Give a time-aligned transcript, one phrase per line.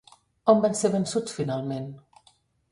[0.53, 1.89] On van ser vençuts finalment?